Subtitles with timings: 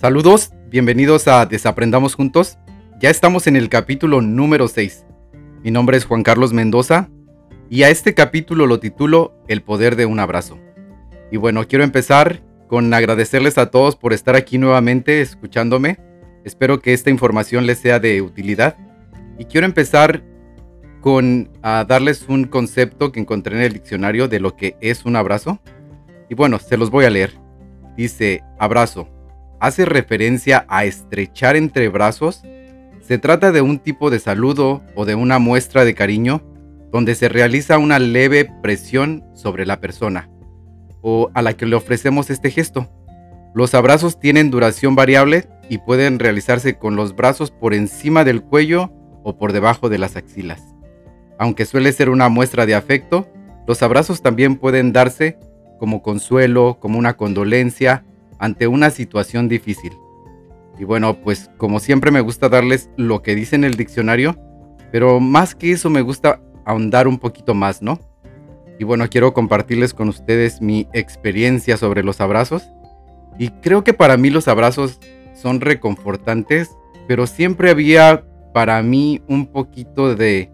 [0.00, 2.56] Saludos, bienvenidos a Desaprendamos Juntos.
[2.98, 5.04] Ya estamos en el capítulo número 6.
[5.62, 7.10] Mi nombre es Juan Carlos Mendoza
[7.68, 10.58] y a este capítulo lo titulo El poder de un abrazo.
[11.30, 15.98] Y bueno, quiero empezar con agradecerles a todos por estar aquí nuevamente escuchándome.
[16.46, 18.78] Espero que esta información les sea de utilidad.
[19.38, 20.24] Y quiero empezar
[21.02, 25.16] con a darles un concepto que encontré en el diccionario de lo que es un
[25.16, 25.60] abrazo.
[26.30, 27.34] Y bueno, se los voy a leer.
[27.98, 29.19] Dice, abrazo
[29.60, 32.42] hace referencia a estrechar entre brazos,
[33.00, 36.42] se trata de un tipo de saludo o de una muestra de cariño
[36.90, 40.28] donde se realiza una leve presión sobre la persona
[41.02, 42.90] o a la que le ofrecemos este gesto.
[43.54, 48.92] Los abrazos tienen duración variable y pueden realizarse con los brazos por encima del cuello
[49.22, 50.62] o por debajo de las axilas.
[51.38, 53.28] Aunque suele ser una muestra de afecto,
[53.66, 55.38] los abrazos también pueden darse
[55.78, 58.04] como consuelo, como una condolencia
[58.40, 59.92] ante una situación difícil.
[60.78, 64.36] Y bueno, pues como siempre me gusta darles lo que dice en el diccionario,
[64.90, 68.00] pero más que eso me gusta ahondar un poquito más, ¿no?
[68.78, 72.66] Y bueno, quiero compartirles con ustedes mi experiencia sobre los abrazos.
[73.38, 74.98] Y creo que para mí los abrazos
[75.34, 76.70] son reconfortantes,
[77.06, 78.24] pero siempre había
[78.54, 80.50] para mí un poquito de,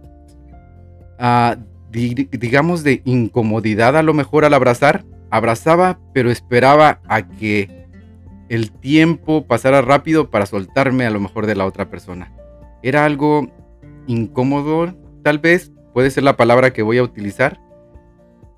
[1.20, 1.56] ah,
[1.90, 5.04] digamos, de incomodidad a lo mejor al abrazar.
[5.30, 7.75] Abrazaba, pero esperaba a que
[8.48, 12.32] el tiempo pasara rápido para soltarme a lo mejor de la otra persona.
[12.82, 13.50] Era algo
[14.06, 17.60] incómodo, tal vez, puede ser la palabra que voy a utilizar,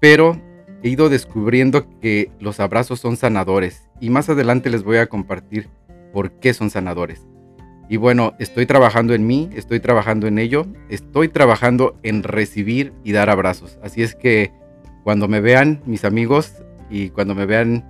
[0.00, 0.41] pero
[0.83, 5.69] he ido descubriendo que los abrazos son sanadores y más adelante les voy a compartir
[6.12, 7.27] por qué son sanadores.
[7.89, 13.12] Y bueno, estoy trabajando en mí, estoy trabajando en ello, estoy trabajando en recibir y
[13.12, 13.78] dar abrazos.
[13.83, 14.53] Así es que
[15.05, 16.53] cuando me vean mis amigos
[16.91, 17.84] y cuando me vean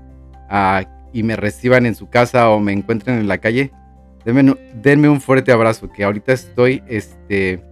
[0.49, 3.73] a y me reciban en su casa o me encuentren en la calle,
[4.25, 7.63] denme, un fuerte abrazo, que ahorita estoy este,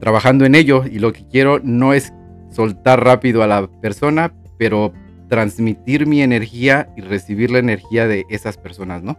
[0.00, 2.12] trabajando en ello y lo que quiero no es
[2.50, 4.92] soltar rápido a la persona, pero
[5.28, 9.16] transmitir mi energía y recibir la energía de esas personas, ¿no?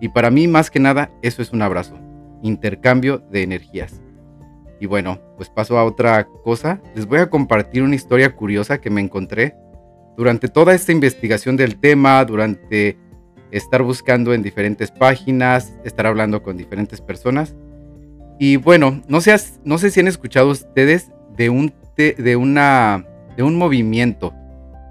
[0.00, 1.98] Y para mí, más que nada, eso es un abrazo,
[2.42, 4.00] intercambio de energías.
[4.80, 6.80] Y bueno, pues paso a otra cosa.
[6.94, 9.54] Les voy a compartir una historia curiosa que me encontré
[10.16, 12.96] durante toda esta investigación del tema, durante
[13.50, 17.54] estar buscando en diferentes páginas, estar hablando con diferentes personas.
[18.38, 21.72] Y bueno, no sé, si han escuchado ustedes de un
[23.38, 24.34] movimiento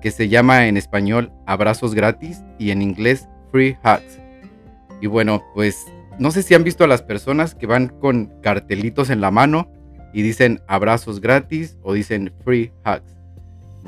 [0.01, 4.19] que se llama en español abrazos gratis y en inglés free hugs.
[5.01, 5.85] Y bueno, pues
[6.19, 9.71] no sé si han visto a las personas que van con cartelitos en la mano
[10.13, 13.18] y dicen abrazos gratis o dicen free hugs.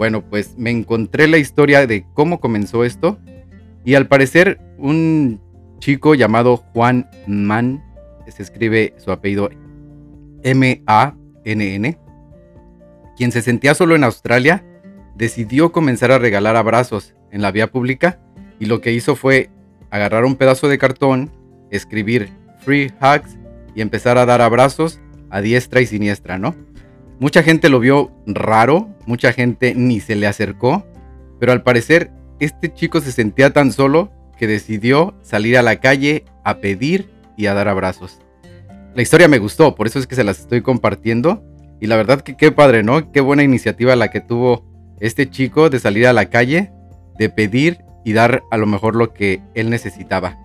[0.01, 3.19] Bueno, pues me encontré la historia de cómo comenzó esto
[3.85, 5.39] y al parecer un
[5.77, 7.83] chico llamado Juan Mann,
[8.27, 9.51] se escribe su apellido
[10.41, 11.99] M-A-N-N,
[13.15, 14.65] quien se sentía solo en Australia,
[15.15, 18.19] decidió comenzar a regalar abrazos en la vía pública
[18.59, 19.51] y lo que hizo fue
[19.91, 21.29] agarrar un pedazo de cartón,
[21.69, 23.37] escribir free hugs
[23.75, 26.55] y empezar a dar abrazos a diestra y siniestra, ¿no?
[27.21, 30.83] Mucha gente lo vio raro, mucha gente ni se le acercó,
[31.39, 32.09] pero al parecer
[32.39, 37.45] este chico se sentía tan solo que decidió salir a la calle a pedir y
[37.45, 38.17] a dar abrazos.
[38.95, 41.43] La historia me gustó, por eso es que se las estoy compartiendo.
[41.79, 43.11] Y la verdad que qué padre, ¿no?
[43.11, 44.65] Qué buena iniciativa la que tuvo
[44.99, 46.71] este chico de salir a la calle,
[47.19, 50.39] de pedir y dar a lo mejor lo que él necesitaba.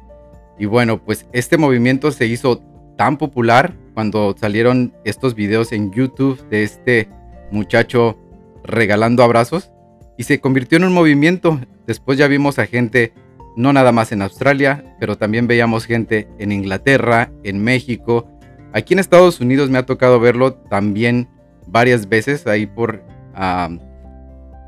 [0.59, 2.61] Y bueno, pues este movimiento se hizo
[2.99, 7.09] tan popular cuando salieron estos videos en YouTube de este
[7.51, 8.19] muchacho
[8.63, 9.73] regalando abrazos
[10.19, 11.59] y se convirtió en un movimiento.
[11.87, 13.15] Después ya vimos a gente
[13.57, 18.29] no nada más en Australia, pero también veíamos gente en Inglaterra, en México.
[18.75, 21.31] Aquí en Estados Unidos me ha tocado verlo también
[21.67, 23.03] varias veces ahí por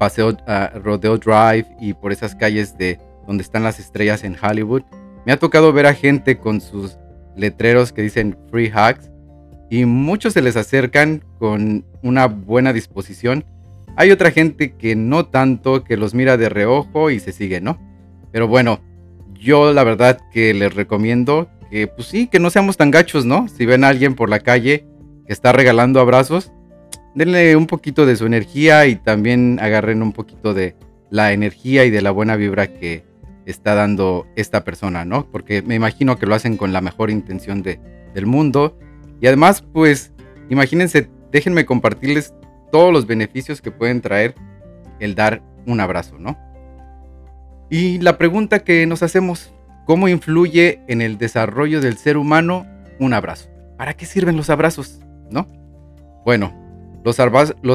[0.01, 0.39] Paseo
[0.83, 4.85] Rodeo Drive y por esas calles de donde están las estrellas en Hollywood.
[5.27, 6.97] Me ha tocado ver a gente con sus
[7.37, 9.11] letreros que dicen free hugs
[9.71, 13.45] y muchos se les acercan con una buena disposición.
[13.97, 17.79] Hay otra gente que no tanto, que los mira de reojo y se sigue, ¿no?
[18.33, 18.81] Pero bueno,
[19.35, 23.49] yo la verdad que les recomiendo que pues sí, que no seamos tan gachos, ¿no?
[23.49, 24.87] Si ven a alguien por la calle
[25.27, 26.53] que está regalando abrazos,
[27.15, 30.77] denle un poquito de su energía y también agarren un poquito de
[31.11, 33.09] la energía y de la buena vibra que,
[33.51, 35.27] está dando esta persona, ¿no?
[35.31, 37.81] Porque me imagino que lo hacen con la mejor intención de,
[38.15, 38.79] del mundo.
[39.21, 40.13] Y además, pues,
[40.49, 42.35] imagínense, déjenme compartirles
[42.71, 44.35] todos los beneficios que pueden traer
[45.01, 46.39] el dar un abrazo, ¿no?
[47.71, 49.53] Y la pregunta que nos hacemos,
[49.89, 52.67] ¿Cómo influye en el desarrollo del ser humano
[53.01, 53.49] un abrazo?
[53.79, 55.01] ¿Para qué sirven los abrazos?
[55.31, 55.47] ¿No?
[56.27, 56.53] Bueno,
[57.05, 57.19] los,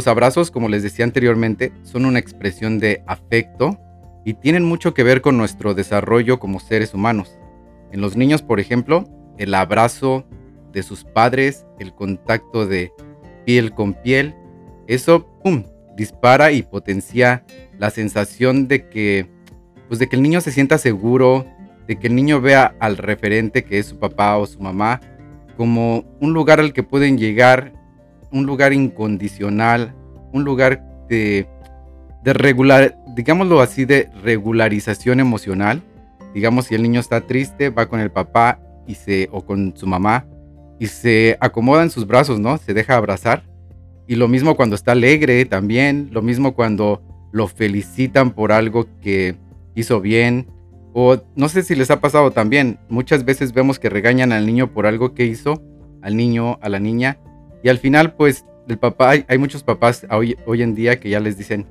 [0.07, 3.79] abrazos, como les decía anteriormente, son una expresión de afecto
[4.25, 7.35] y tienen mucho que ver con nuestro desarrollo como seres humanos.
[7.91, 9.09] En los niños, por ejemplo,
[9.39, 10.27] el abrazo
[10.73, 12.91] de sus padres, el contacto de
[13.45, 14.35] piel con piel,
[14.87, 15.29] eso,
[15.95, 17.45] dispara y potencia
[17.77, 19.29] la sensación de que,
[19.87, 21.45] pues de que el niño se sienta seguro,
[21.87, 25.01] de que el niño vea al referente que es su papá o su mamá
[25.57, 27.73] como un lugar al que pueden llegar,
[28.31, 29.93] un lugar incondicional,
[30.31, 31.47] un lugar de,
[32.23, 35.83] de regular, digámoslo así, de regularización emocional.
[36.33, 39.85] Digamos, si el niño está triste, va con el papá y se, o con su
[39.85, 40.25] mamá
[40.79, 42.57] y se acomoda en sus brazos, ¿no?
[42.57, 43.43] Se deja abrazar.
[44.07, 49.35] Y lo mismo cuando está alegre también, lo mismo cuando lo felicitan por algo que
[49.75, 50.47] hizo bien.
[50.93, 54.71] O no sé si les ha pasado también, muchas veces vemos que regañan al niño
[54.73, 55.63] por algo que hizo,
[56.01, 57.17] al niño, a la niña,
[57.63, 61.19] y al final pues el papá, hay, muchos papás hoy, hoy en día que ya
[61.19, 61.65] les dicen,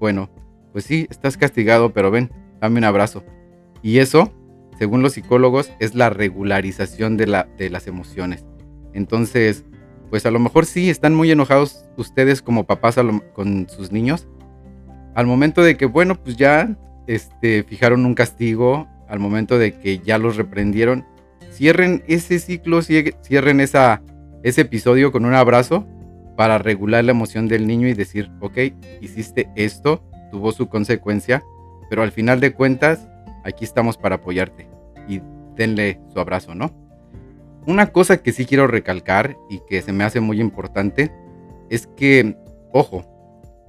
[0.00, 0.30] bueno,
[0.72, 3.22] pues sí, estás castigado, pero ven, dame un abrazo.
[3.82, 4.32] Y eso
[4.82, 8.44] según los psicólogos, es la regularización de, la, de las emociones.
[8.94, 9.64] Entonces,
[10.10, 12.96] pues a lo mejor sí están muy enojados ustedes como papás
[13.32, 14.26] con sus niños.
[15.14, 16.76] Al momento de que, bueno, pues ya
[17.06, 21.06] este, fijaron un castigo, al momento de que ya los reprendieron,
[21.52, 24.02] cierren ese ciclo, cierren esa,
[24.42, 25.86] ese episodio con un abrazo
[26.36, 28.58] para regular la emoción del niño y decir, ok,
[29.00, 30.02] hiciste esto,
[30.32, 31.40] tuvo su consecuencia,
[31.88, 33.06] pero al final de cuentas,
[33.44, 34.71] aquí estamos para apoyarte
[35.08, 35.20] y
[35.56, 36.72] denle su abrazo, ¿no?
[37.66, 41.12] Una cosa que sí quiero recalcar y que se me hace muy importante
[41.70, 42.36] es que,
[42.72, 43.04] ojo,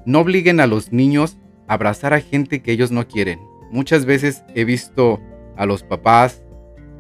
[0.06, 1.38] no obliguen a los niños
[1.68, 3.40] a abrazar a gente que ellos no quieren.
[3.72, 5.22] Muchas veces he visto
[5.56, 6.44] a los papás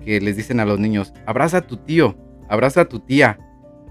[0.05, 2.15] que les dicen a los niños, abraza a tu tío,
[2.47, 3.39] abraza a tu tía,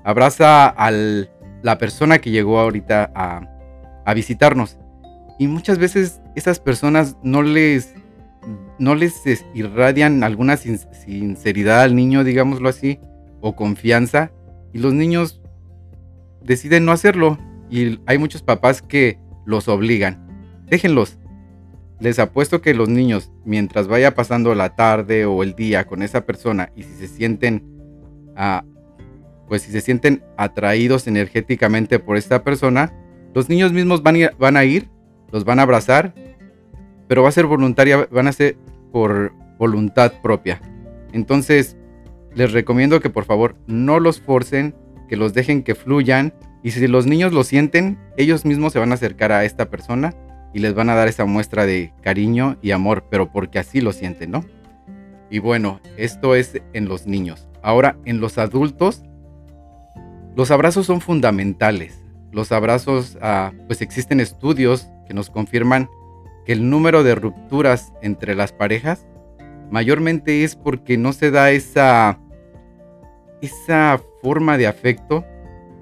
[0.05, 3.49] abraza a la persona que llegó ahorita a,
[4.05, 4.79] a visitarnos.
[5.39, 7.95] Y muchas veces esas personas no les
[8.79, 9.23] no les
[9.55, 12.99] irradian alguna sinceridad al niño, digámoslo así,
[13.41, 14.33] o confianza,
[14.73, 15.41] y los niños
[16.43, 17.39] deciden no hacerlo.
[17.71, 20.27] Y hay muchos papás que los obligan.
[20.67, 21.19] Déjenlos.
[22.01, 26.27] Les apuesto que los niños, mientras vaya pasando la tarde o el día con esa
[26.27, 27.65] persona, y si se sienten,
[28.37, 28.65] ah,
[29.47, 32.93] pues si se sienten atraídos energéticamente por esta persona,
[33.35, 34.91] los niños mismos van a ir,
[35.31, 36.13] los van a abrazar
[37.13, 38.57] pero va a ser voluntaria, van a ser
[38.91, 40.63] por voluntad propia.
[41.13, 41.77] Entonces,
[42.35, 44.75] les recomiendo que por favor no los forcen,
[45.11, 46.33] que los dejen que fluyan
[46.63, 50.15] y si los niños lo sienten, ellos mismos se van a acercar a esta persona
[50.55, 53.93] y les van a dar esa muestra de cariño y amor, pero porque así lo
[53.93, 54.47] sienten, ¿no?
[55.29, 57.47] Y bueno, esto es en los niños.
[57.61, 59.03] Ahora, en los adultos,
[60.35, 61.95] los abrazos son fundamentales.
[62.31, 65.91] Los abrazos, ah, pues existen estudios que nos confirman
[66.45, 69.07] que el número de rupturas entre las parejas
[69.71, 72.19] mayormente es porque no se da esa,
[73.41, 75.25] esa forma de afecto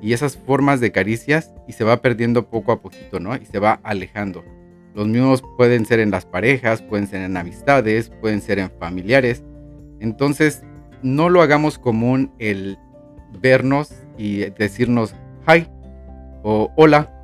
[0.01, 3.35] y esas formas de caricias y se va perdiendo poco a poquito, ¿no?
[3.37, 4.45] Y se va alejando.
[4.95, 9.45] Los mismos pueden ser en las parejas, pueden ser en amistades, pueden ser en familiares.
[10.01, 10.63] Entonces,
[11.03, 12.79] no lo hagamos común el
[13.41, 15.15] vernos y decirnos
[15.47, 15.67] hi
[16.43, 17.20] o hola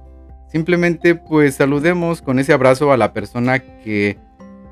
[0.49, 4.19] Simplemente pues saludemos con ese abrazo a la persona que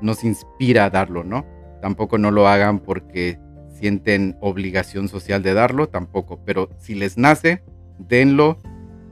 [0.01, 1.45] nos inspira a darlo, ¿no?
[1.81, 3.39] Tampoco no lo hagan porque
[3.75, 6.39] sienten obligación social de darlo, tampoco.
[6.45, 7.63] Pero si les nace,
[7.99, 8.59] denlo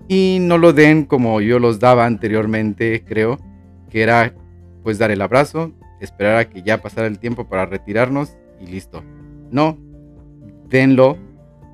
[0.07, 3.39] y no lo den como yo los daba anteriormente, creo,
[3.89, 4.33] que era
[4.83, 9.03] pues dar el abrazo, esperar a que ya pasara el tiempo para retirarnos y listo.
[9.51, 9.77] No,
[10.69, 11.17] denlo,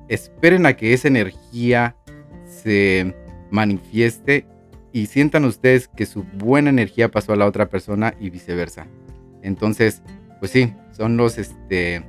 [0.08, 1.96] esperen a que esa energía
[2.44, 3.14] se
[3.50, 4.46] manifieste
[4.92, 8.86] y sientan ustedes que su buena energía pasó a la otra persona y viceversa.
[9.42, 10.02] Entonces,
[10.38, 12.04] pues sí, son los, este,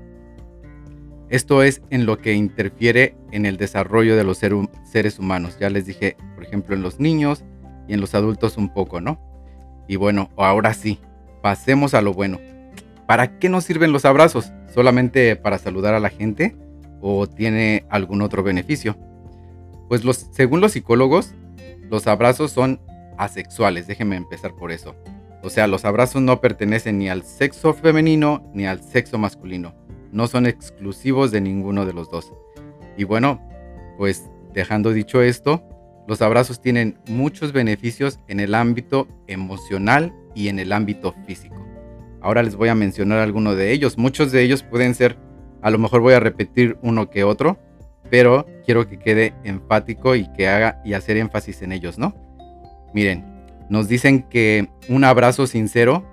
[1.29, 5.57] esto es en lo que interfiere en el desarrollo de los seres humanos.
[5.59, 7.43] Ya les dije, por ejemplo, en los niños
[7.87, 9.19] y en los adultos un poco, ¿no?
[9.87, 10.99] Y bueno, ahora sí,
[11.41, 12.39] pasemos a lo bueno.
[13.05, 14.51] ¿Para qué nos sirven los abrazos?
[14.73, 16.55] ¿Solamente para saludar a la gente
[17.01, 18.97] o tiene algún otro beneficio?
[19.89, 21.33] Pues los, según los psicólogos,
[21.91, 22.79] los abrazos son
[23.17, 24.95] asexuales, déjenme empezar por eso.
[25.43, 29.75] O sea, los abrazos no pertenecen ni al sexo femenino ni al sexo masculino.
[30.13, 32.31] No son exclusivos de ninguno de los dos.
[32.95, 33.41] Y bueno,
[33.97, 35.61] pues dejando dicho esto,
[36.07, 41.57] los abrazos tienen muchos beneficios en el ámbito emocional y en el ámbito físico.
[42.21, 43.97] Ahora les voy a mencionar algunos de ellos.
[43.97, 45.17] Muchos de ellos pueden ser,
[45.61, 47.59] a lo mejor voy a repetir uno que otro,
[48.11, 52.13] pero quiero que quede enfático y que haga y hacer énfasis en ellos, ¿no?
[52.93, 53.25] Miren,
[53.69, 56.05] nos dicen que un abrazo sincero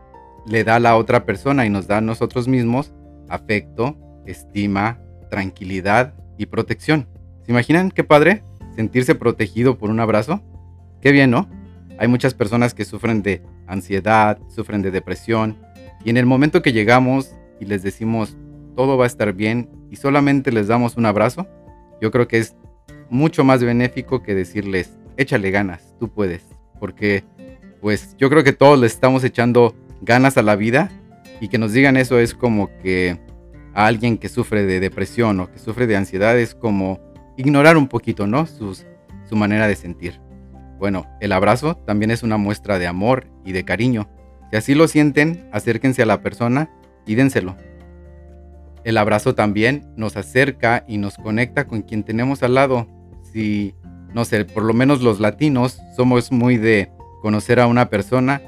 [0.47, 2.95] le da a la otra persona y nos da a nosotros mismos
[3.28, 7.09] afecto, estima, tranquilidad y protección.
[7.43, 8.45] ¿Se imaginan qué padre
[8.76, 10.40] sentirse protegido por un abrazo?
[11.02, 11.50] Qué bien, ¿no?
[11.99, 15.59] Hay muchas personas que sufren de ansiedad, sufren de depresión,
[16.05, 18.37] y en el momento que llegamos y les decimos
[18.76, 21.49] todo va a estar bien y solamente les damos un abrazo,
[22.00, 22.57] yo creo que es
[23.11, 26.45] mucho más benéfico que decirles échale ganas, tú puedes,
[26.78, 27.25] porque
[27.81, 30.90] pues yo creo que todos le estamos echando ganas a la vida
[31.40, 33.19] y que nos digan eso es como que
[33.75, 37.00] a alguien que sufre de depresión o que sufre de ansiedad es como
[37.37, 38.47] ignorar un poquito, ¿no?
[38.47, 38.87] Sus,
[39.28, 40.21] su manera de sentir.
[40.78, 44.09] Bueno, el abrazo también es una muestra de amor y de cariño.
[44.50, 46.71] Si así lo sienten, acérquense a la persona
[47.07, 47.57] y dénselo.
[48.88, 52.87] El abrazo también nos acerca y nos conecta con quien tenemos al lado.
[53.35, 53.75] Si,
[54.14, 56.90] no sé, por lo menos los latinos somos muy de
[57.21, 58.40] conocer a una persona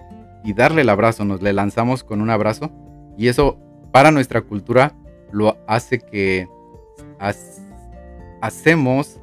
[0.43, 2.73] y darle el abrazo, nos le lanzamos con un abrazo
[3.19, 3.59] y eso
[3.93, 4.97] para nuestra cultura
[5.31, 6.49] lo hace que
[8.41, 9.21] hacemos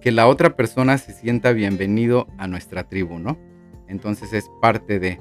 [0.00, 3.36] que la otra persona se sienta bienvenido a nuestra tribu, ¿no?
[3.88, 5.18] Entonces es parte de...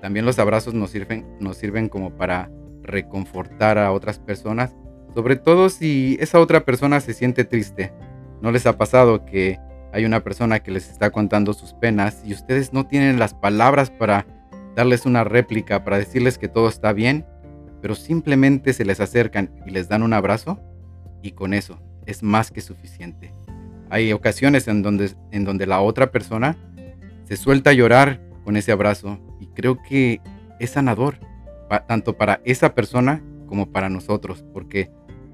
[0.00, 2.50] También los abrazos nos sirven, nos sirven como para
[2.82, 4.74] reconfortar a otras personas,
[5.14, 7.92] sobre todo si esa otra persona se siente triste.
[8.40, 9.58] ¿No les ha pasado que
[9.92, 13.90] hay una persona que les está contando sus penas y ustedes no tienen las palabras
[13.90, 14.26] para
[14.74, 17.26] darles una réplica, para decirles que todo está bien,
[17.80, 20.60] pero simplemente se les acercan y les dan un abrazo
[21.20, 23.34] y con eso es más que suficiente.
[23.90, 26.56] Hay ocasiones en donde, en donde la otra persona
[27.24, 30.20] se suelta a llorar con ese abrazo y creo que
[30.58, 31.18] es sanador,
[31.80, 34.90] tanto para esa persona como para nosotros, porque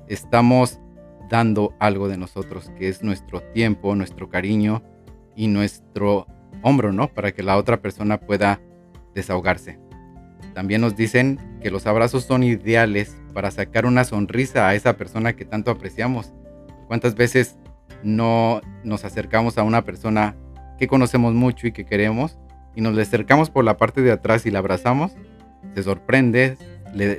[0.09, 0.81] estamos
[1.29, 4.83] dando algo de nosotros, que es nuestro tiempo, nuestro cariño
[5.37, 6.27] y nuestro
[6.63, 7.09] hombro, ¿no?
[7.09, 8.61] Para que la otra persona pueda
[9.15, 9.79] desahogarse.
[10.55, 15.35] También nos dicen que los abrazos son ideales para sacar una sonrisa a esa persona
[15.37, 16.33] que tanto apreciamos.
[16.87, 17.57] ¿Cuántas veces
[18.03, 20.37] no nos acercamos a una persona
[20.79, 22.39] que conocemos mucho y que queremos
[22.75, 25.13] y nos le acercamos por la parte de atrás y la abrazamos?
[25.75, 26.57] Se sorprende,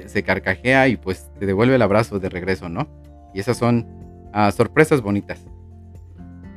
[0.07, 2.87] se carcajea y pues te devuelve el abrazo de regreso, ¿no?
[3.33, 3.87] Y esas son
[4.33, 5.39] ah, sorpresas bonitas.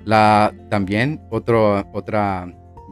[0.05, 1.85] La, también otro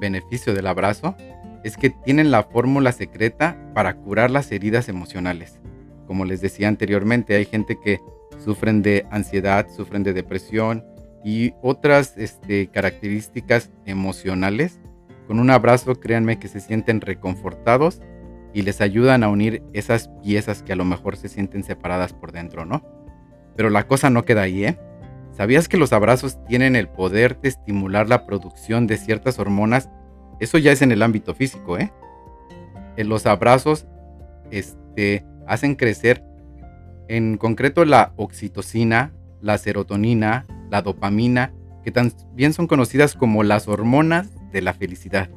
[0.01, 1.17] beneficio del abrazo
[1.65, 5.61] es que tienen la fórmula secreta para curar las heridas emocionales.
[6.07, 8.01] Como les decía anteriormente, hay gente que
[8.43, 10.85] sufren de ansiedad, sufren de depresión
[11.25, 14.81] y otras este, características emocionales.
[15.27, 18.01] Con un abrazo, créanme que se sienten reconfortados
[18.53, 22.33] y les ayudan a unir esas piezas que a lo mejor se sienten separadas por
[22.33, 22.83] dentro, ¿no?
[23.57, 24.79] Pero la cosa no queda ahí, ¿eh?
[25.33, 29.89] ¿Sabías que los abrazos tienen el poder de estimular la producción de ciertas hormonas?
[30.41, 31.93] Eso ya es en el ámbito físico, ¿eh?
[32.97, 33.87] En los abrazos
[34.51, 36.25] este, hacen crecer
[37.09, 41.53] en concreto la oxitocina, la serotonina, la dopamina,
[41.85, 45.31] que también son conocidas como las hormonas de la felicidad.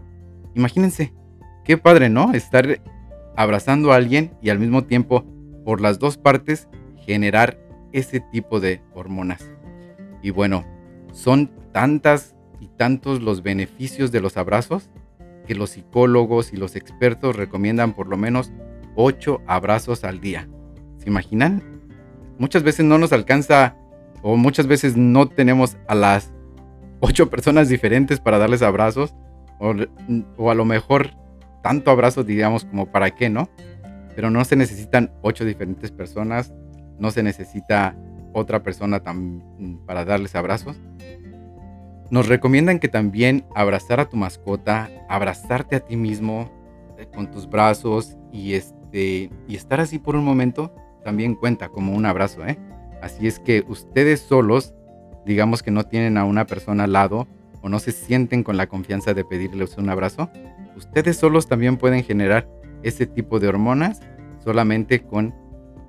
[0.56, 1.14] Imagínense,
[1.64, 2.34] qué padre, ¿no?
[2.34, 2.82] Estar
[3.36, 5.26] abrazando a alguien y al mismo tiempo,
[5.66, 6.68] por las dos partes,
[7.06, 7.60] generar
[7.92, 9.50] ese tipo de hormonas.
[10.22, 10.66] Y bueno,
[11.12, 14.90] son tantas y tantos los beneficios de los abrazos
[15.46, 18.52] que los psicólogos y los expertos recomiendan por lo menos
[18.96, 20.48] 8 abrazos al día.
[20.98, 21.62] ¿Se imaginan?
[22.38, 23.76] Muchas veces no nos alcanza
[24.22, 26.34] o muchas veces no tenemos a las
[27.02, 29.14] ocho personas diferentes para darles abrazos
[29.60, 31.12] o, a lo mejor
[31.64, 33.50] tanto abrazo digamos como para qué, ¿no?
[34.16, 36.54] Pero no se necesitan ocho diferentes personas,
[37.00, 37.96] no se necesita
[38.34, 39.02] otra persona
[39.88, 40.78] para darles abrazos.
[42.12, 46.52] Nos recomiendan que también abrazar a tu mascota, abrazarte a ti mismo
[47.00, 51.96] eh, con tus brazos y, este, y estar así por un momento también cuenta como
[51.96, 52.60] un abrazo, ¿eh?
[53.02, 54.74] Así es que ustedes solos,
[55.26, 57.28] digamos que no tienen a una persona al lado
[57.62, 60.30] o no se sienten con la confianza de pedirles un abrazo,
[60.76, 62.48] ustedes solos también pueden generar
[62.84, 64.02] ese tipo de hormonas
[64.44, 65.34] solamente con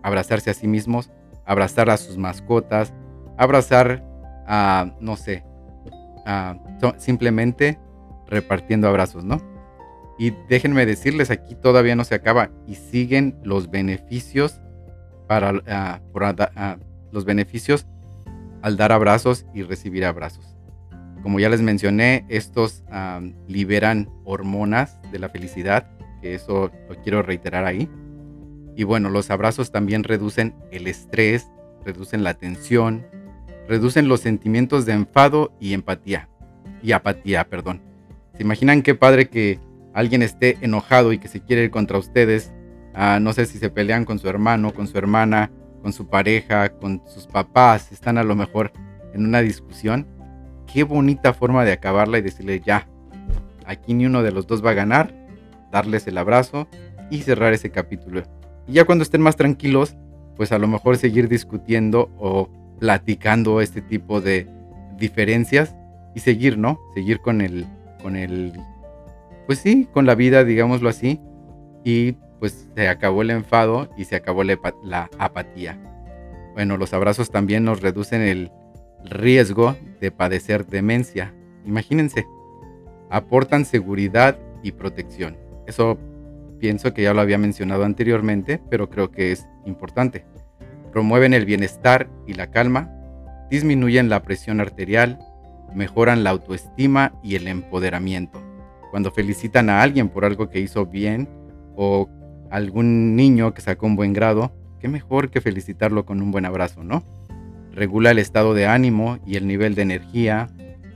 [0.03, 1.11] abrazarse a sí mismos,
[1.45, 2.93] abrazar a sus mascotas,
[3.37, 4.05] abrazar
[4.47, 5.45] a, no sé,
[6.99, 7.79] simplemente
[8.27, 9.39] repartiendo abrazos, ¿no?
[10.19, 14.61] Y déjenme decirles, aquí todavía no se acaba y siguen los beneficios
[15.27, 16.79] para ah,
[17.11, 17.87] los beneficios
[18.63, 20.54] al dar abrazos y recibir abrazos.
[21.25, 22.85] Como ya les mencioné, estos
[23.49, 25.89] liberan hormonas de la felicidad,
[26.21, 27.89] que eso lo quiero reiterar ahí.
[28.77, 31.49] Y bueno, los abrazos también reducen el estrés,
[31.83, 33.07] reducen la tensión,
[33.67, 36.29] reducen los sentimientos de enfado y empatía.
[36.83, 37.81] Y apatía, perdón.
[38.37, 39.59] ¿Se imaginan qué padre que
[39.95, 42.53] alguien esté enojado y que se quiere ir contra ustedes?
[42.93, 45.51] Ah, no sé si se pelean con su hermano, con su hermana,
[45.81, 48.73] con su pareja, con sus papás, están a lo mejor
[49.15, 50.07] en una discusión.
[50.75, 52.89] Qué bonita forma de acabarla y decirle ya,
[53.65, 55.15] aquí ni uno de los dos va a ganar,
[55.71, 56.67] darles el abrazo
[57.11, 58.25] y cerrar ese capítulo.
[58.67, 59.95] Y ya cuando estén más tranquilos,
[60.37, 62.49] pues a lo mejor seguir discutiendo o
[62.81, 64.49] platicando este tipo de
[64.99, 65.77] diferencias
[66.13, 66.81] y seguir, ¿no?
[66.95, 67.67] Seguir con el,
[68.03, 68.53] con el,
[69.47, 71.21] pues sí, con la vida, digámoslo así,
[71.85, 75.79] y pues se acabó el enfado y se acabó la, la apatía.
[76.55, 78.51] Bueno, los abrazos también nos reducen el
[79.05, 81.35] riesgo de padecer demencia.
[81.65, 82.27] Imagínense,
[83.11, 85.37] aportan seguridad y protección.
[85.67, 85.99] Eso
[86.59, 90.25] pienso que ya lo había mencionado anteriormente, pero creo que es importante.
[90.93, 92.91] Promueven el bienestar y la calma,
[93.51, 95.19] disminuyen la presión arterial,
[95.75, 98.41] mejoran la autoestima y el empoderamiento.
[98.91, 101.29] Cuando felicitan a alguien por algo que hizo bien
[101.77, 102.09] o
[102.51, 106.85] algún niño que sacó un buen grado, qué mejor que felicitarlo con un buen abrazo,
[106.85, 107.03] ¿no?
[107.75, 110.49] Regula el estado de ánimo y el nivel de energía,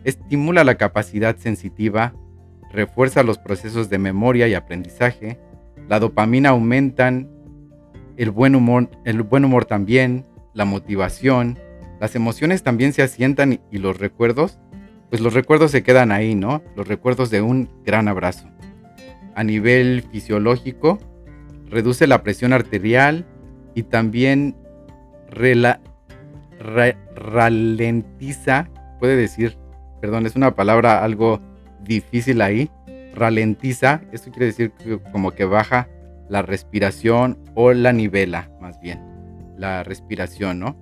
[0.04, 2.14] estimula la capacidad sensitiva,
[2.70, 5.38] refuerza los procesos de memoria y aprendizaje,
[5.88, 7.28] la dopamina aumentan,
[8.16, 11.58] el buen humor, el buen humor también, la motivación,
[12.00, 14.58] las emociones también se asientan y los recuerdos
[15.11, 16.62] pues los recuerdos se quedan ahí, ¿no?
[16.76, 18.49] Los recuerdos de un gran abrazo.
[19.35, 20.99] A nivel fisiológico,
[21.66, 23.26] reduce la presión arterial
[23.75, 24.56] y también
[26.59, 29.57] ralentiza, puede decir,
[30.00, 31.41] perdón, es una palabra algo
[31.85, 32.71] difícil ahí,
[33.15, 34.73] ralentiza, esto quiere decir
[35.12, 35.88] como que baja
[36.29, 39.00] la respiración o la nivela, más bien,
[39.57, 40.77] la respiración, ¿no?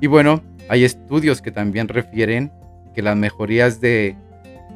[0.00, 2.52] Y bueno, hay estudios que también refieren
[2.94, 4.16] que las mejorías de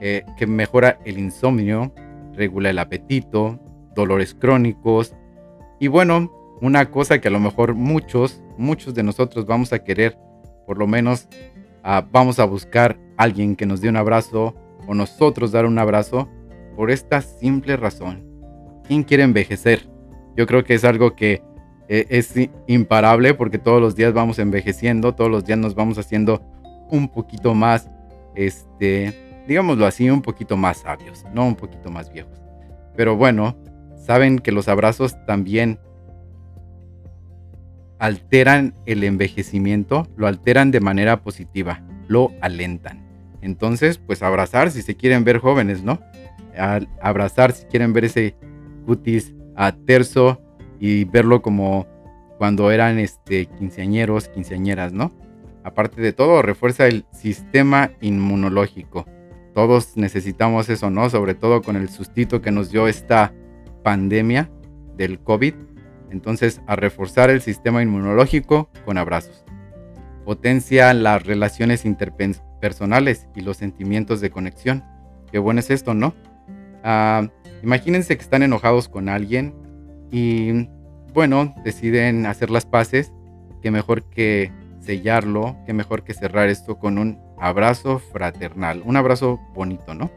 [0.01, 1.92] eh, que mejora el insomnio,
[2.35, 3.59] regula el apetito,
[3.94, 5.14] dolores crónicos
[5.79, 10.16] y bueno, una cosa que a lo mejor muchos, muchos de nosotros vamos a querer,
[10.66, 11.29] por lo menos
[11.83, 14.55] ah, vamos a buscar alguien que nos dé un abrazo
[14.87, 16.29] o nosotros dar un abrazo
[16.77, 18.25] por esta simple razón.
[18.87, 19.88] ¿Quién quiere envejecer?
[20.37, 21.42] Yo creo que es algo que
[21.88, 22.35] eh, es
[22.66, 26.42] imparable porque todos los días vamos envejeciendo, todos los días nos vamos haciendo
[26.90, 27.88] un poquito más
[28.35, 29.14] este,
[29.46, 32.40] digámoslo así, un poquito más sabios, no un poquito más viejos.
[32.96, 33.57] Pero bueno,
[33.96, 35.79] saben que los abrazos también
[38.01, 43.07] alteran el envejecimiento, lo alteran de manera positiva, lo alentan.
[43.43, 46.01] Entonces, pues abrazar si se quieren ver jóvenes, ¿no?
[47.01, 48.35] abrazar si quieren ver ese
[48.85, 50.41] cutis a terzo
[50.81, 51.87] y verlo como
[52.39, 55.13] cuando eran este quinceañeros, quinceañeras, ¿no?
[55.63, 59.07] Aparte de todo, refuerza el sistema inmunológico.
[59.55, 61.09] Todos necesitamos eso, ¿no?
[61.09, 63.33] Sobre todo con el sustito que nos dio esta
[63.83, 64.51] pandemia
[64.97, 65.55] del COVID.
[66.11, 69.44] Entonces, a reforzar el sistema inmunológico con abrazos.
[70.25, 74.85] Potencia las relaciones interpersonales y los sentimientos de conexión.
[75.31, 76.14] Qué bueno es esto, ¿no?
[76.83, 77.29] Ah,
[77.62, 79.55] imagínense que están enojados con alguien
[80.11, 80.68] y,
[81.14, 83.12] bueno, deciden hacer las paces.
[83.62, 89.38] Que mejor que sellarlo, qué mejor que cerrar esto con un abrazo fraternal, un abrazo
[89.55, 90.11] bonito, ¿no?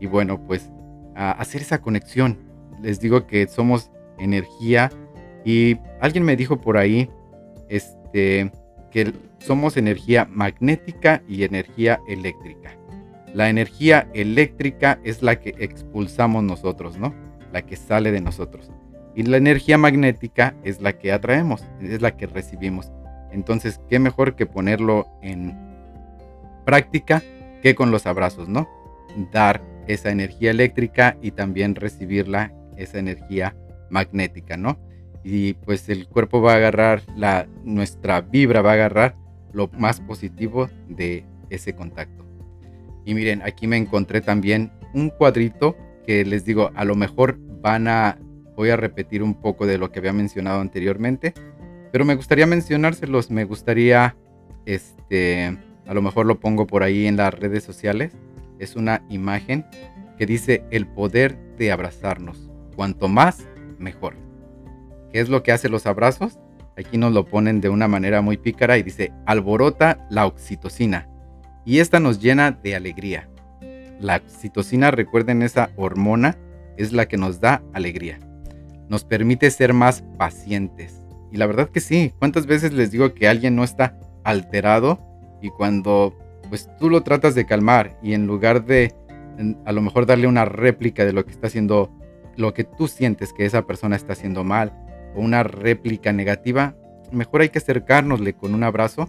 [0.00, 0.70] Y bueno, pues
[1.14, 2.38] hacer esa conexión.
[2.82, 4.90] Les digo que somos energía
[5.46, 7.08] y alguien me dijo por ahí
[7.68, 8.50] este
[8.90, 12.76] que somos energía magnética y energía eléctrica.
[13.32, 17.14] La energía eléctrica es la que expulsamos nosotros, ¿no?
[17.52, 18.72] La que sale de nosotros.
[19.14, 22.90] Y la energía magnética es la que atraemos, es la que recibimos.
[23.30, 25.56] Entonces, qué mejor que ponerlo en
[26.64, 27.22] práctica
[27.62, 28.68] que con los abrazos, ¿no?
[29.30, 33.54] Dar esa energía eléctrica y también recibirla, esa energía
[33.90, 34.76] magnética, ¿no?
[35.28, 39.16] Y pues el cuerpo va a agarrar, la, nuestra vibra va a agarrar
[39.52, 42.24] lo más positivo de ese contacto.
[43.04, 47.88] Y miren, aquí me encontré también un cuadrito que les digo, a lo mejor van
[47.88, 48.20] a,
[48.54, 51.34] voy a repetir un poco de lo que había mencionado anteriormente,
[51.90, 54.14] pero me gustaría mencionárselos, me gustaría,
[54.64, 55.58] este,
[55.88, 58.12] a lo mejor lo pongo por ahí en las redes sociales.
[58.60, 59.66] Es una imagen
[60.18, 62.48] que dice el poder de abrazarnos.
[62.76, 63.44] Cuanto más,
[63.80, 64.25] mejor.
[65.16, 66.38] ¿Qué es lo que hace los abrazos?
[66.76, 71.08] Aquí nos lo ponen de una manera muy pícara y dice, alborota la oxitocina.
[71.64, 73.26] Y esta nos llena de alegría.
[73.98, 76.36] La oxitocina, recuerden esa hormona,
[76.76, 78.18] es la que nos da alegría.
[78.90, 81.00] nos permite ser más pacientes.
[81.32, 85.00] Y la verdad que sí, ¿cuántas veces les digo que alguien no está alterado
[85.40, 86.14] y cuando
[86.50, 88.94] pues tú lo tratas de calmar y en lugar de
[89.64, 91.90] a lo mejor darle una réplica de lo que está haciendo,
[92.36, 94.82] lo que tú sientes que esa persona está haciendo mal
[95.16, 96.76] o una réplica negativa,
[97.10, 99.08] mejor hay que acercárnosle con un abrazo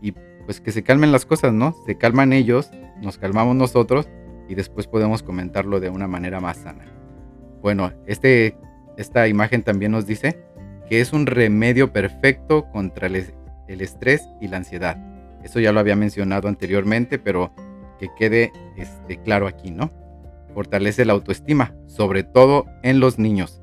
[0.00, 0.12] y
[0.46, 1.74] pues que se calmen las cosas, ¿no?
[1.84, 2.70] Se calman ellos,
[3.02, 4.08] nos calmamos nosotros
[4.48, 6.86] y después podemos comentarlo de una manera más sana.
[7.60, 8.56] Bueno, este,
[8.96, 10.40] esta imagen también nos dice
[10.88, 13.26] que es un remedio perfecto contra el,
[13.66, 14.96] el estrés y la ansiedad.
[15.42, 17.52] Eso ya lo había mencionado anteriormente, pero
[17.98, 19.90] que quede este, claro aquí, ¿no?
[20.54, 23.57] Fortalece la autoestima, sobre todo en los niños.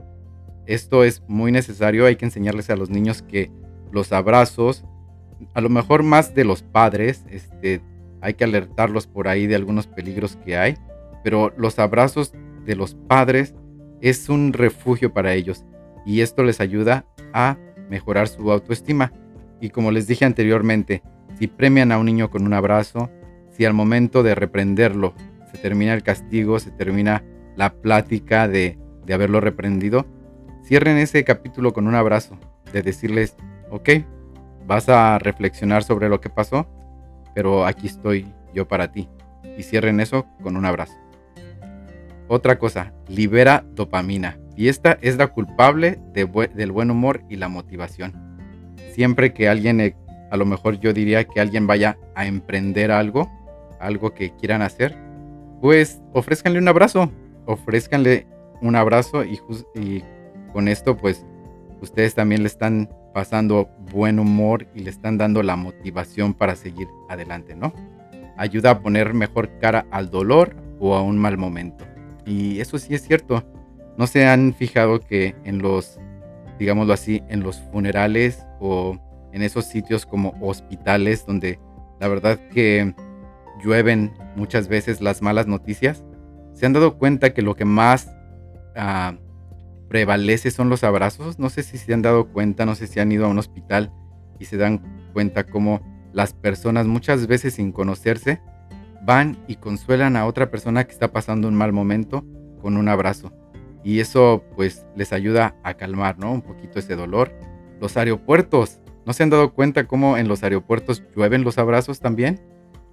[0.66, 3.52] Esto es muy necesario, hay que enseñarles a los niños que
[3.92, 4.84] los abrazos,
[5.54, 7.82] a lo mejor más de los padres, este,
[8.22, 10.76] hay que alertarlos por ahí de algunos peligros que hay,
[11.24, 12.34] pero los abrazos
[12.66, 13.54] de los padres
[14.02, 15.66] es un refugio para ellos
[16.06, 17.58] y esto les ayuda a
[17.90, 19.14] mejorar su autoestima.
[19.62, 21.02] Y como les dije anteriormente,
[21.38, 23.10] si premian a un niño con un abrazo,
[23.50, 25.14] si al momento de reprenderlo
[25.52, 27.24] se termina el castigo, se termina
[27.56, 30.06] la plática de, de haberlo reprendido,
[30.66, 32.38] cierren ese capítulo con un abrazo,
[32.74, 33.36] de decirles,
[33.70, 33.90] ok,
[34.66, 36.68] vas a reflexionar sobre lo que pasó,
[37.34, 39.08] pero aquí estoy yo para ti.
[39.58, 40.94] Y cierren eso con un abrazo.
[42.28, 44.40] Otra cosa, libera dopamina.
[44.58, 48.14] Y esta es la culpable del buen humor y la motivación.
[48.94, 49.96] Siempre que alguien, eh,
[50.32, 53.30] a lo mejor yo diría que alguien vaya a emprender algo,
[53.80, 54.98] algo que quieran hacer,
[55.62, 57.12] pues ofrézcanle un abrazo,
[57.46, 58.26] ofrézcanle
[58.62, 59.40] un abrazo y,
[59.76, 60.04] y
[60.56, 61.26] con esto pues
[61.82, 66.88] ustedes también le están pasando buen humor y le están dando la motivación para seguir
[67.10, 67.74] adelante, ¿no?
[68.38, 71.86] Ayuda a poner mejor cara al dolor o a un mal momento.
[72.26, 73.44] Y eso sí es cierto.
[73.98, 76.00] No se han fijado que en los,
[76.58, 78.98] digámoslo así, en los funerales o
[79.34, 81.60] en esos sitios como hospitales donde
[82.00, 82.96] la verdad que
[83.62, 86.06] llueven muchas veces las malas noticias,
[86.54, 88.10] se han dado cuenta que lo que más
[88.78, 89.16] ah,
[89.88, 91.40] prevalece son los abrazos.
[91.40, 93.92] No sé si se han dado cuenta, no sé si han ido a un hospital
[94.40, 94.82] y se dan
[95.14, 95.82] cuenta cómo
[96.14, 98.42] las personas muchas veces sin conocerse
[99.06, 102.26] van y consuelan a otra persona que está pasando un mal momento
[102.62, 103.32] con un abrazo.
[103.84, 106.32] Y eso pues les ayuda a calmar, ¿no?
[106.32, 107.32] Un poquito ese dolor.
[107.80, 112.42] Los aeropuertos, ¿no se han dado cuenta cómo en los aeropuertos llueven los abrazos también?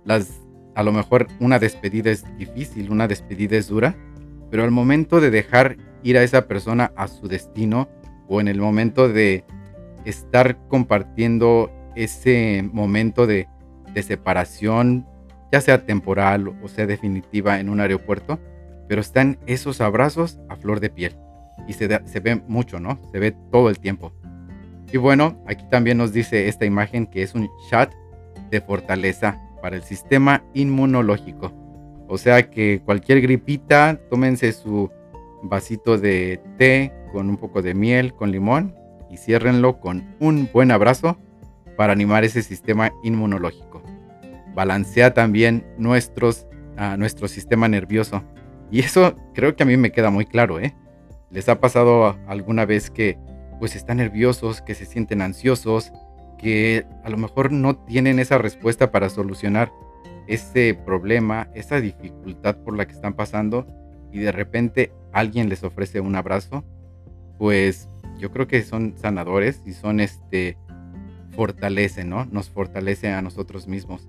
[0.05, 0.43] Las
[0.75, 3.95] a lo mejor una despedida es difícil, una despedida es dura,
[4.51, 7.89] pero al momento de dejar ir a esa persona a su destino
[8.29, 9.45] o en el momento de
[10.05, 13.49] estar compartiendo ese momento de,
[14.03, 15.07] separación,
[15.53, 18.41] ya sea temporal o sea definitiva en un aeropuerto,
[18.89, 21.15] pero están esos abrazos a flor de piel
[21.69, 22.99] y se, se ve mucho, ¿no?
[23.13, 24.13] Se ve todo el tiempo.
[24.91, 27.93] Y bueno, aquí también nos dice esta imagen que es un chat
[28.51, 31.53] de fortaleza para el sistema inmunológico.
[32.09, 34.91] O sea que cualquier gripita, tómense su
[35.43, 38.75] vasito de té con un poco de miel, con limón
[39.11, 41.19] y ciérrenlo con un buen abrazo
[41.77, 43.83] para animar ese sistema inmunológico.
[44.55, 46.47] Balancea también nuestros,
[46.97, 48.23] nuestro sistema nervioso.
[48.71, 50.75] Y eso creo que a mí me queda muy claro, ¿eh?
[51.31, 53.19] ¿Les ha pasado alguna vez que
[53.59, 55.93] pues están nerviosos, que se sienten ansiosos,
[56.39, 59.71] que a lo mejor no tienen esa respuesta para solucionar
[60.27, 63.67] ese problema, esa dificultad por la que están pasando
[64.11, 66.65] y de repente alguien les ofrece un abrazo,
[67.39, 70.57] pues yo creo que son sanadores y son este
[71.33, 72.27] fortalecen, ¿no?
[72.27, 74.09] Nos fortalece a nosotros mismos.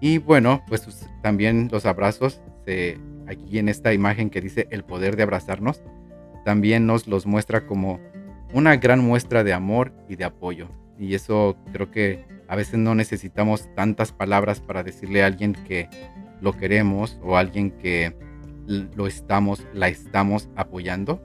[0.00, 2.40] Y bueno, pues también los abrazos,
[3.26, 5.82] aquí en esta imagen que dice el poder de abrazarnos,
[6.44, 8.00] también nos los muestra como
[8.52, 10.68] una gran muestra de amor y de apoyo.
[10.98, 15.88] Y eso creo que a veces no necesitamos tantas palabras para decirle a alguien que
[16.40, 18.16] lo queremos o alguien que
[18.66, 21.20] lo estamos, la estamos apoyando.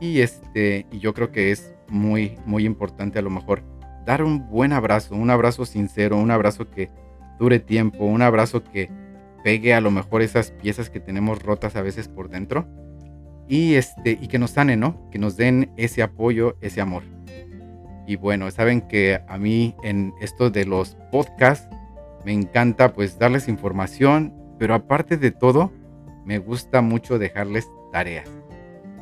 [0.00, 3.62] Y este, y yo creo que es muy, muy importante a lo mejor
[4.06, 6.90] dar un buen abrazo, un abrazo sincero, un abrazo que
[7.38, 8.90] dure tiempo, un abrazo que
[9.44, 12.66] pegue a lo mejor esas piezas que tenemos rotas a veces por dentro
[13.48, 15.08] y este y que nos sane, ¿no?
[15.10, 17.02] Que nos den ese apoyo, ese amor.
[18.06, 21.68] Y bueno, saben que a mí en esto de los podcasts
[22.24, 25.72] me encanta pues darles información, pero aparte de todo,
[26.28, 28.28] me gusta mucho dejarles tareas.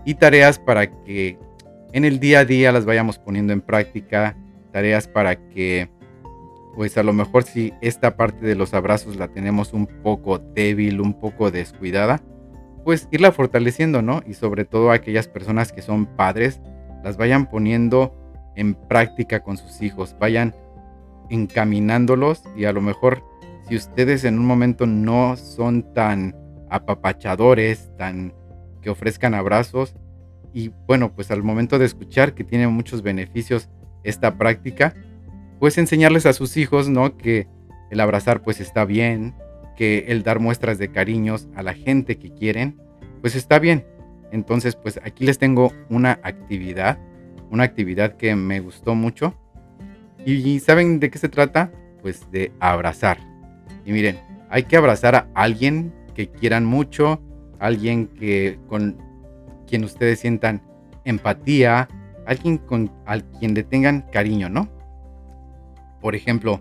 [0.05, 1.37] Y tareas para que
[1.93, 4.37] en el día a día las vayamos poniendo en práctica,
[4.71, 5.91] tareas para que
[6.77, 11.01] pues a lo mejor si esta parte de los abrazos la tenemos un poco débil,
[11.01, 12.23] un poco descuidada,
[12.85, 14.23] pues irla fortaleciendo, ¿no?
[14.25, 16.61] Y sobre todo aquellas personas que son padres,
[17.03, 18.15] las vayan poniendo
[18.55, 20.55] en práctica con sus hijos, vayan
[21.29, 23.25] encaminándolos y a lo mejor
[23.69, 28.35] si ustedes en un momento no son tan apapachadores, tan
[28.83, 29.95] que ofrezcan abrazos
[30.57, 33.69] y bueno, pues al momento de escuchar que tiene muchos beneficios
[34.05, 34.95] esta práctica,
[35.61, 37.19] pues enseñarles a sus hijos, ¿no?
[37.19, 37.47] Que
[37.91, 39.35] el abrazar pues está bien,
[39.77, 42.81] que el dar muestras de cariños a la gente que quieren,
[43.21, 43.85] pues está bien.
[44.33, 46.99] Entonces, pues aquí les tengo una actividad,
[47.51, 49.35] una actividad que me gustó mucho.
[50.25, 51.71] ¿Y saben de qué se trata?
[52.01, 53.19] Pues de abrazar.
[53.85, 57.21] Y miren, hay que abrazar a alguien que quieran mucho,
[57.59, 58.97] alguien que con
[59.67, 60.63] quien ustedes sientan
[61.05, 61.89] empatía,
[62.27, 64.69] alguien con al quien le tengan cariño, ¿no?
[66.01, 66.61] Por ejemplo,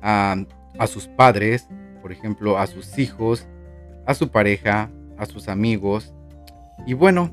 [0.00, 0.36] a,
[0.78, 1.68] a sus padres,
[2.00, 3.46] por ejemplo, a sus hijos,
[4.06, 6.14] a su pareja, a sus amigos.
[6.86, 7.30] Y bueno,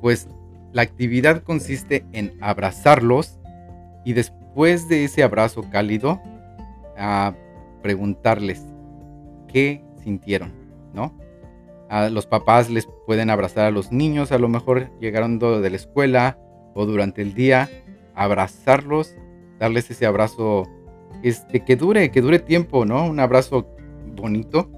[0.00, 0.28] pues
[0.72, 3.40] la actividad consiste en abrazarlos
[4.04, 6.20] y después de ese abrazo cálido,
[6.96, 7.34] a
[7.82, 8.62] preguntarles
[9.48, 10.52] qué sintieron,
[10.92, 11.16] ¿no?
[11.88, 15.76] A los papás les pueden abrazar a los niños, a lo mejor llegaron de la
[15.76, 16.38] escuela
[16.74, 17.68] o durante el día,
[18.14, 19.14] abrazarlos,
[19.58, 20.68] darles ese abrazo
[21.22, 23.06] este, que dure, que dure tiempo, ¿no?
[23.06, 23.68] Un abrazo
[24.16, 24.70] bonito.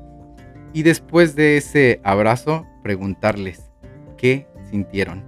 [0.73, 3.71] Y después de ese abrazo, preguntarles
[4.17, 5.23] qué sintieron,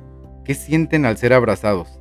[0.44, 2.01] qué sienten al ser abrazados.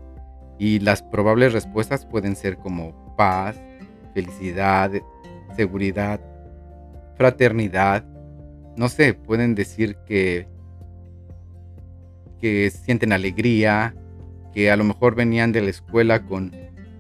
[0.57, 3.61] Y las probables respuestas pueden ser como paz,
[4.13, 4.91] felicidad,
[5.55, 6.19] seguridad,
[7.15, 8.03] fraternidad,
[8.77, 10.47] no sé, pueden decir que,
[12.39, 13.95] que sienten alegría,
[14.53, 16.51] que a lo mejor venían de la escuela con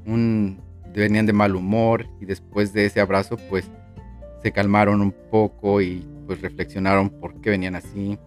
[0.05, 0.61] un,
[0.93, 3.69] venían de mal humor y después de ese abrazo pues
[4.41, 8.17] se calmaron un poco y pues reflexionaron por qué venían así.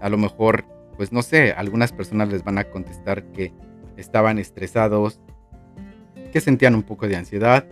[0.00, 0.64] A lo mejor,
[0.96, 3.52] pues no sé, algunas personas les van a contestar que
[3.96, 5.20] estaban estresados,
[6.32, 7.66] que sentían un poco de ansiedad.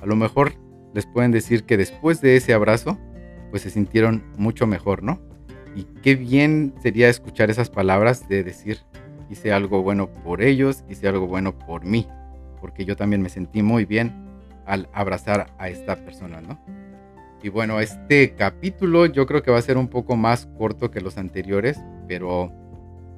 [0.00, 0.52] A lo mejor
[0.94, 2.98] les pueden decir que después de ese abrazo
[3.50, 5.20] pues se sintieron mucho mejor, ¿no?
[5.74, 8.78] Y qué bien sería escuchar esas palabras de decir,
[9.28, 12.06] hice algo bueno por ellos, hice algo bueno por mí,
[12.60, 14.12] porque yo también me sentí muy bien
[14.66, 16.58] al abrazar a esta persona, ¿no?
[17.42, 21.00] Y bueno, este capítulo yo creo que va a ser un poco más corto que
[21.00, 22.52] los anteriores, pero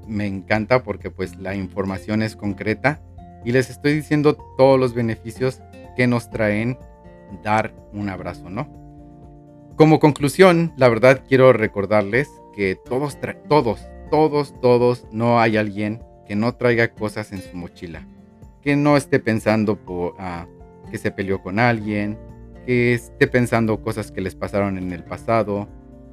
[0.07, 3.01] me encanta porque pues la información es concreta
[3.45, 5.61] y les estoy diciendo todos los beneficios
[5.97, 6.79] que nos traen
[7.43, 8.82] dar un abrazo, ¿no?
[9.83, 13.19] Como conclusión, la verdad quiero recordarles que todos,
[13.49, 13.81] todos,
[14.13, 18.07] todos, todos, no hay alguien que no traiga cosas en su mochila.
[18.61, 20.47] Que no esté pensando por, ah,
[20.89, 22.17] que se peleó con alguien,
[22.65, 25.69] que esté pensando cosas que les pasaron en el pasado,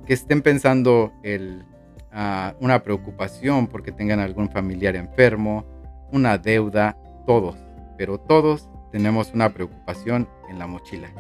[0.07, 1.63] que estén pensando el,
[2.11, 5.63] ah, una preocupación porque tengan algún familiar enfermo,
[6.11, 7.55] una deuda, todos,
[7.99, 11.11] pero todos tenemos una preocupación en la mochila.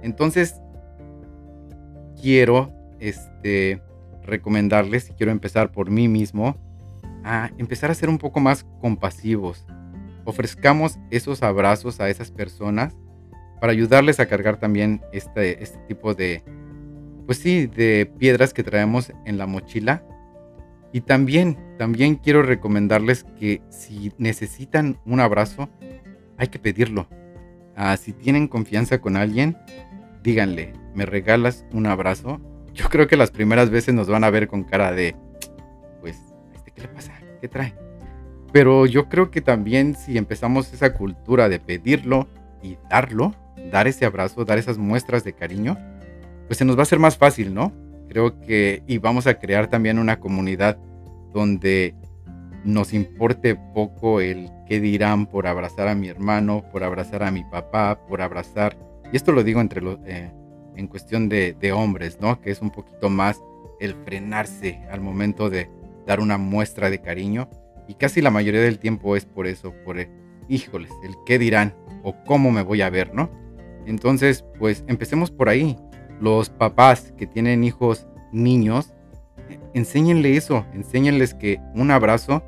[0.00, 0.61] Entonces,
[2.22, 3.82] quiero este,
[4.22, 6.56] recomendarles, y quiero empezar por mí mismo,
[7.24, 9.66] a empezar a ser un poco más compasivos.
[10.24, 12.94] Ofrezcamos esos abrazos a esas personas
[13.60, 16.42] para ayudarles a cargar también este, este tipo de,
[17.26, 20.04] pues sí, de piedras que traemos en la mochila.
[20.92, 25.68] Y también, también quiero recomendarles que si necesitan un abrazo,
[26.38, 27.08] hay que pedirlo.
[27.74, 29.56] Ah, si tienen confianza con alguien,
[30.22, 32.40] díganle, ¿me regalas un abrazo?
[32.74, 35.14] Yo creo que las primeras veces nos van a ver con cara de,
[36.00, 36.18] pues,
[36.54, 37.12] este, ¿qué le pasa?
[37.40, 37.74] ¿Qué trae?
[38.52, 42.28] Pero yo creo que también si empezamos esa cultura de pedirlo
[42.62, 43.34] y darlo,
[43.70, 45.78] dar ese abrazo, dar esas muestras de cariño,
[46.46, 47.72] pues se nos va a hacer más fácil, ¿no?
[48.08, 50.78] Creo que y vamos a crear también una comunidad
[51.32, 51.94] donde
[52.64, 57.42] nos importe poco el qué dirán por abrazar a mi hermano, por abrazar a mi
[57.44, 58.76] papá, por abrazar
[59.12, 60.32] y esto lo digo entre los, eh,
[60.76, 62.40] en cuestión de, hombres, ¿no?
[62.40, 63.42] Que es un poquito más
[63.80, 65.68] el frenarse al momento de
[66.06, 67.48] dar una muestra de cariño.
[67.88, 70.08] Y casi la mayoría del tiempo es por eso, por, el,
[70.48, 73.30] híjoles, el qué dirán o cómo me voy a ver, ¿no?
[73.86, 75.76] Entonces, pues empecemos por ahí.
[76.20, 78.94] Los papás que tienen hijos niños,
[79.74, 82.42] enséñenle eso, enséñenles que un abrazo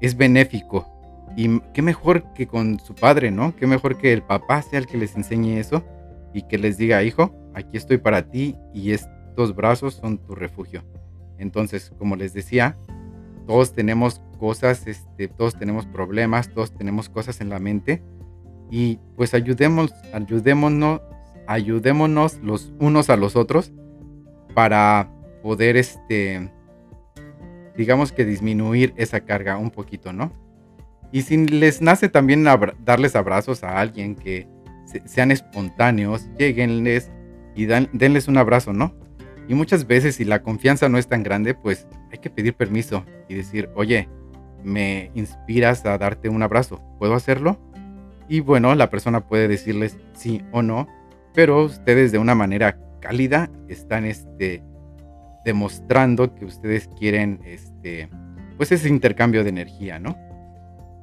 [0.00, 0.94] es benéfico,
[1.36, 3.54] y qué mejor que con su padre, ¿no?
[3.56, 5.82] Qué mejor que el papá sea el que les enseñe eso
[6.32, 10.84] y que les diga, hijo, aquí estoy para ti y estos brazos son tu refugio.
[11.38, 12.76] Entonces, como les decía,
[13.46, 18.02] todos tenemos cosas, este, todos tenemos problemas, todos tenemos cosas en la mente
[18.70, 21.00] y pues ayudemos, ayudémonos,
[21.46, 23.72] ayudémonos los unos a los otros
[24.54, 25.10] para
[25.42, 26.50] poder, este,
[27.76, 30.32] digamos que disminuir esa carga un poquito, ¿no?
[31.12, 32.44] Y si les nace también
[32.84, 34.48] darles abrazos a alguien que
[35.04, 37.10] sean espontáneos, lleguenles
[37.54, 38.94] y denles un abrazo, ¿no?
[39.48, 43.04] Y muchas veces si la confianza no es tan grande, pues hay que pedir permiso
[43.28, 44.08] y decir, oye,
[44.62, 47.58] me inspiras a darte un abrazo, ¿puedo hacerlo?
[48.28, 50.88] Y bueno, la persona puede decirles sí o no,
[51.34, 54.62] pero ustedes de una manera cálida están este,
[55.44, 58.08] demostrando que ustedes quieren este,
[58.56, 60.16] pues ese intercambio de energía, ¿no?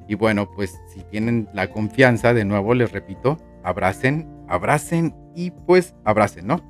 [0.08, 5.94] Y bueno, pues si tienen la confianza, de nuevo les repito, abracen, abracen y pues
[6.04, 6.60] abracen, ¿no?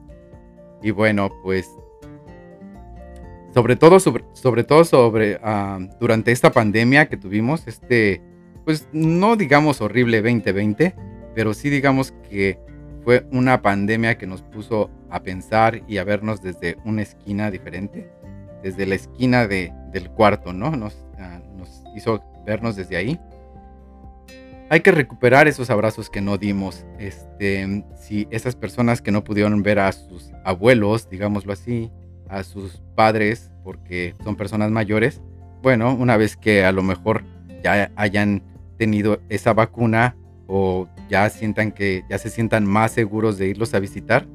[0.83, 1.69] Y bueno, pues
[3.55, 8.23] sobre todo, sobre, sobre todo sobre ah, durante esta pandemia que tuvimos, este,
[8.65, 10.95] pues no digamos horrible 2020,
[11.35, 12.59] pero sí digamos que
[13.05, 18.11] fue una pandemia que nos puso a pensar y a vernos desde una esquina diferente,
[18.63, 20.71] desde la esquina de, del cuarto, ¿no?
[20.71, 23.21] Nos, ah, nos hizo vernos desde ahí.
[24.73, 26.87] Hay que recuperar esos abrazos que no dimos.
[26.99, 31.91] Este, si esas personas que no pudieron ver a sus abuelos, digámoslo así,
[32.27, 35.21] a sus padres, porque son personas mayores,
[35.61, 37.23] bueno, una vez que a lo mejor
[37.63, 38.43] ya hayan
[38.79, 43.79] tenido esa vacuna o ya sientan que ya se sientan más seguros de irlos a
[43.79, 44.27] visitar,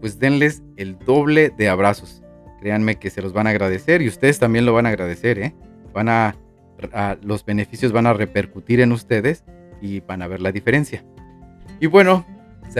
[0.00, 2.22] pues denles el doble de abrazos.
[2.62, 5.54] Créanme que se los van a agradecer y ustedes también lo van a agradecer, ¿eh?
[5.92, 6.34] Van a,
[7.20, 9.44] los beneficios van a repercutir en ustedes
[9.82, 11.04] y van a ver la diferencia.
[11.80, 12.24] Y bueno,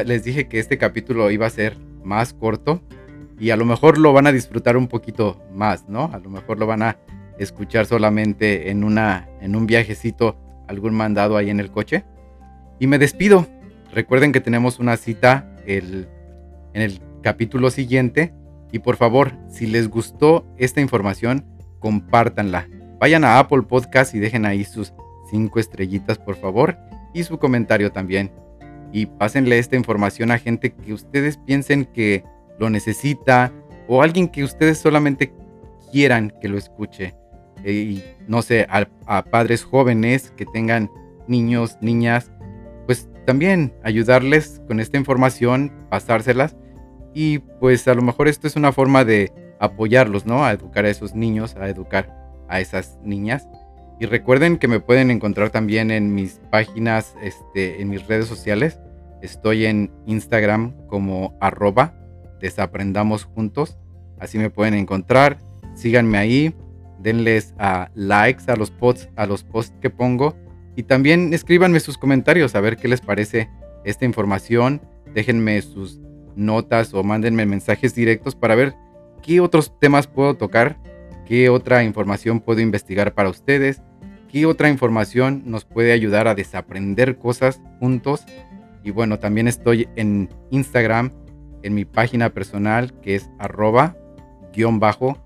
[0.06, 2.80] les dije que este capítulo iba a ser más corto
[3.38, 6.10] y a lo mejor lo van a disfrutar un poquito más, ¿no?
[6.12, 6.96] A lo mejor lo van a
[7.38, 10.38] escuchar solamente en una en un viajecito
[10.68, 12.04] algún mandado ahí en el coche.
[12.78, 13.46] Y me despido.
[13.92, 16.08] Recuerden que tenemos una cita el,
[16.72, 18.32] en el capítulo siguiente.
[18.70, 21.44] Y por favor, si les gustó esta información,
[21.78, 22.68] compártanla.
[22.98, 24.94] Vayan a Apple Podcast y dejen ahí sus
[25.30, 26.78] cinco estrellitas, por favor.
[27.12, 28.30] Y su comentario también.
[28.92, 32.24] Y pásenle esta información a gente que ustedes piensen que
[32.58, 33.52] lo necesita.
[33.88, 35.32] O alguien que ustedes solamente
[35.90, 37.14] quieran que lo escuche.
[37.64, 40.90] Y no sé, a padres jóvenes que tengan
[41.28, 42.30] niños, niñas
[42.86, 46.56] pues también ayudarles con esta información, pasárselas
[47.14, 50.44] y pues a lo mejor esto es una forma de apoyarlos, ¿no?
[50.44, 52.14] A educar a esos niños, a educar
[52.48, 53.46] a esas niñas.
[54.00, 58.80] Y recuerden que me pueden encontrar también en mis páginas, este, en mis redes sociales.
[59.22, 61.94] Estoy en Instagram como arroba
[62.42, 63.78] desaprendamos juntos.
[64.18, 65.38] Así me pueden encontrar.
[65.74, 66.54] Síganme ahí.
[66.98, 70.36] Denles a likes a los posts, a los posts que pongo.
[70.76, 73.48] Y también escríbanme sus comentarios a ver qué les parece
[73.84, 74.82] esta información.
[75.14, 76.00] Déjenme sus
[76.36, 78.74] notas o mándenme mensajes directos para ver
[79.22, 80.78] qué otros temas puedo tocar,
[81.26, 83.82] qué otra información puedo investigar para ustedes,
[84.28, 88.24] qué otra información nos puede ayudar a desaprender cosas juntos.
[88.82, 91.12] Y bueno, también estoy en Instagram,
[91.62, 93.96] en mi página personal que es arroba
[94.52, 95.18] guion bajo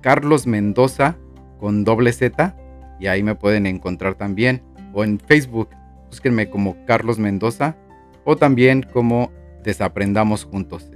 [0.00, 1.16] Carlos Mendoza
[1.58, 2.56] con doble Z
[3.00, 5.68] y ahí me pueden encontrar también o en Facebook,
[6.08, 7.76] búsquenme como Carlos Mendoza
[8.24, 9.30] o también como
[9.64, 10.90] Desaprendamos Juntos.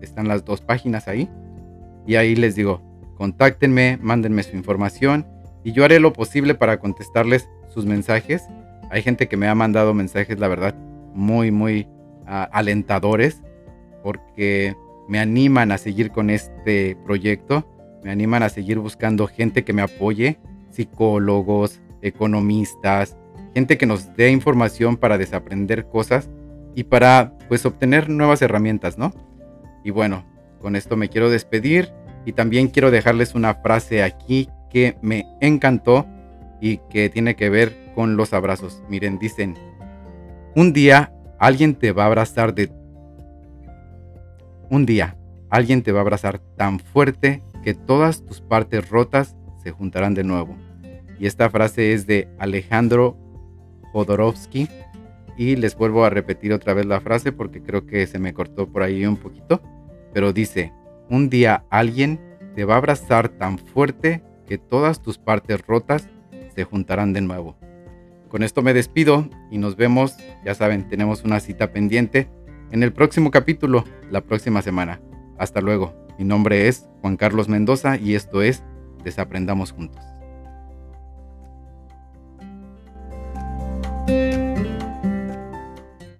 [0.00, 1.28] Están las dos páginas ahí.
[2.06, 2.82] Y ahí les digo,
[3.20, 5.26] contáctenme, mándenme su información
[5.62, 8.42] y yo haré lo posible para contestarles sus mensajes.
[8.90, 10.74] Hay gente que me ha mandado mensajes, la verdad,
[11.12, 11.86] muy, muy
[12.26, 13.42] ah, alentadores
[14.02, 14.74] porque
[15.06, 17.68] me animan a seguir con este proyecto,
[18.02, 20.38] me animan a seguir buscando gente que me apoye,
[20.70, 23.18] psicólogos, economistas,
[23.52, 26.30] gente que nos dé información para desaprender cosas
[26.74, 29.12] y para pues obtener nuevas herramientas, ¿no?
[29.84, 30.24] Y bueno,
[30.62, 31.92] con esto me quiero despedir
[32.30, 36.06] y también quiero dejarles una frase aquí que me encantó
[36.60, 38.84] y que tiene que ver con los abrazos.
[38.88, 39.56] Miren, dicen,
[40.54, 42.70] un día alguien te va a abrazar de...
[44.68, 45.16] Un día
[45.48, 50.22] alguien te va a abrazar tan fuerte que todas tus partes rotas se juntarán de
[50.22, 50.56] nuevo.
[51.18, 53.16] Y esta frase es de Alejandro
[53.92, 54.68] Jodorowsky.
[55.36, 58.68] Y les vuelvo a repetir otra vez la frase porque creo que se me cortó
[58.68, 59.60] por ahí un poquito.
[60.12, 60.72] Pero dice,
[61.10, 62.20] un día alguien
[62.54, 66.08] te va a abrazar tan fuerte que todas tus partes rotas
[66.54, 67.58] se juntarán de nuevo.
[68.28, 72.30] Con esto me despido y nos vemos, ya saben, tenemos una cita pendiente
[72.70, 75.00] en el próximo capítulo, la próxima semana.
[75.36, 78.62] Hasta luego, mi nombre es Juan Carlos Mendoza y esto es
[79.02, 80.09] Desaprendamos Juntos.